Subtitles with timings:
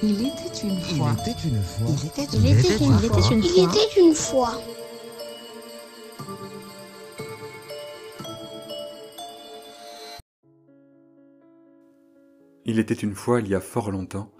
[0.00, 1.16] Il était une fois.
[1.16, 1.86] Il était une fois.
[1.90, 3.18] Il était Il était une une fois.
[3.18, 3.30] fois.
[3.44, 4.52] Il était une fois.
[12.64, 14.30] Il était une fois, il y a fort longtemps,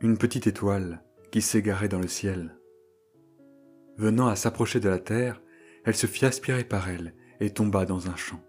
[0.00, 2.56] une petite étoile qui s'égarait dans le ciel.
[3.98, 5.42] Venant à s'approcher de la terre,
[5.84, 8.40] elle se fit aspirer par elle et tomba dans un champ.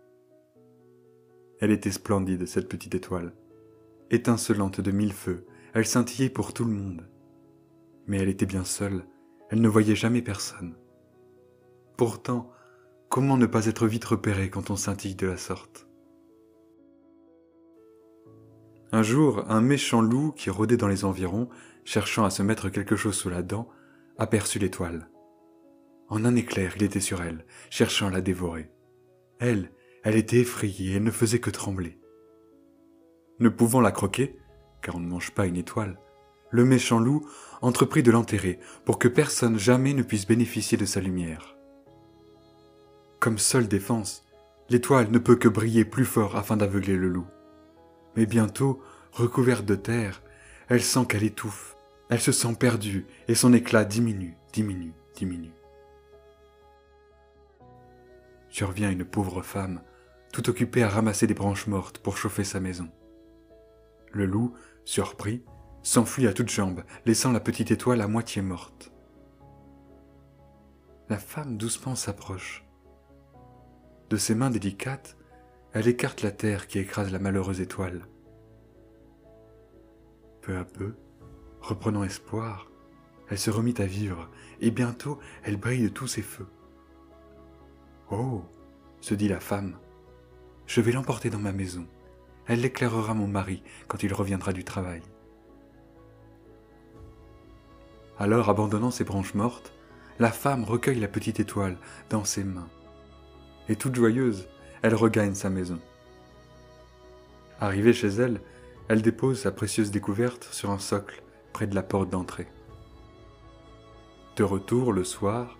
[1.59, 3.34] Elle était splendide, cette petite étoile.
[4.09, 7.08] Étincelante de mille feux, elle scintillait pour tout le monde.
[8.08, 9.05] Mais elle était bien seule,
[9.50, 10.76] elle ne voyait jamais personne.
[11.98, 12.52] Pourtant,
[13.09, 15.88] comment ne pas être vite repéré quand on scintille de la sorte?
[18.91, 21.50] Un jour, un méchant loup qui rôdait dans les environs,
[21.84, 23.67] cherchant à se mettre quelque chose sous la dent,
[24.17, 25.09] aperçut l'étoile.
[26.09, 28.72] En un éclair, il était sur elle, cherchant à la dévorer.
[29.40, 29.72] Elle,
[30.03, 32.00] elle était effrayée, elle ne faisait que trembler.
[33.40, 34.38] Ne pouvant la croquer,
[34.84, 35.98] car on ne mange pas une étoile,
[36.52, 37.28] le méchant loup
[37.62, 41.56] entreprit de l'enterrer pour que personne jamais ne puisse bénéficier de sa lumière.
[43.20, 44.23] Comme seule défense,
[44.70, 47.25] l'étoile ne peut que briller plus fort afin d'aveugler le loup.
[48.16, 48.81] Mais bientôt,
[49.14, 50.22] recouverte de terre,
[50.67, 51.75] elle sent qu'elle étouffe,
[52.09, 55.53] elle se sent perdue et son éclat diminue, diminue, diminue.
[58.50, 59.81] Survient une pauvre femme,
[60.31, 62.90] tout occupée à ramasser des branches mortes pour chauffer sa maison.
[64.14, 64.53] Le loup,
[64.86, 65.44] surpris,
[65.81, 68.92] s'enfuit à toutes jambes, laissant la petite étoile à moitié morte.
[71.09, 72.66] La femme doucement s'approche.
[74.09, 75.17] De ses mains délicates,
[75.73, 78.08] elle écarte la terre qui écrase la malheureuse étoile.
[80.41, 80.94] Peu à peu,
[81.61, 82.69] reprenant espoir,
[83.30, 84.30] elle se remit à vivre,
[84.61, 86.47] et bientôt elle brille de tous ses feux.
[88.11, 88.44] Oh,
[89.02, 89.78] se dit la femme,
[90.68, 91.88] je vais l'emporter dans ma maison.
[92.48, 95.02] Elle éclairera mon mari quand il reviendra du travail.
[98.20, 99.74] Alors, abandonnant ses branches mortes,
[100.20, 101.78] la femme recueille la petite étoile
[102.09, 102.70] dans ses mains.
[103.70, 104.48] Et toute joyeuse,
[104.81, 105.80] elle regagne sa maison.
[107.59, 108.42] Arrivée chez elle,
[108.90, 111.24] elle dépose sa précieuse découverte sur un socle
[111.54, 112.48] près de la porte d'entrée.
[114.36, 115.58] De retour le soir,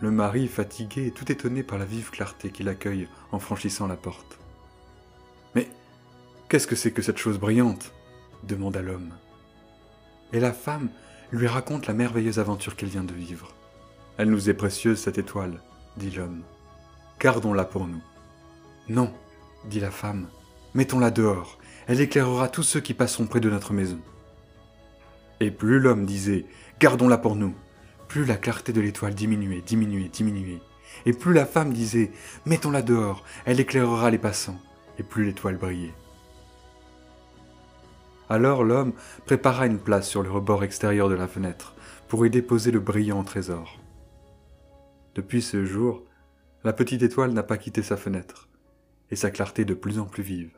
[0.00, 3.96] le mari, fatigué et tout étonné par la vive clarté qui l'accueille en franchissant la
[3.96, 4.38] porte.
[6.56, 7.92] Qu'est-ce que c'est que cette chose brillante?
[8.42, 9.12] demanda l'homme.
[10.32, 10.88] Et la femme
[11.30, 13.54] lui raconte la merveilleuse aventure qu'elle vient de vivre.
[14.16, 15.60] Elle nous est précieuse, cette étoile,
[15.98, 16.44] dit l'homme.
[17.20, 18.00] Gardons-la pour nous.
[18.88, 19.12] Non,
[19.66, 20.28] dit la femme,
[20.72, 21.58] mettons-la dehors,
[21.88, 24.00] elle éclairera tous ceux qui passeront près de notre maison.
[25.40, 26.46] Et plus l'homme disait
[26.80, 27.54] Gardons-la pour nous,
[28.08, 30.62] plus la clarté de l'étoile diminuait, diminuait, diminuait.
[31.04, 32.12] Et plus la femme disait
[32.46, 34.58] Mettons-la dehors, elle éclairera les passants,
[34.98, 35.92] et plus l'étoile brillait.
[38.28, 38.92] Alors l'homme
[39.24, 41.74] prépara une place sur le rebord extérieur de la fenêtre
[42.08, 43.78] pour y déposer le brillant trésor.
[45.14, 46.04] Depuis ce jour,
[46.64, 48.48] la petite étoile n'a pas quitté sa fenêtre,
[49.10, 50.50] et sa clarté de plus en plus vive.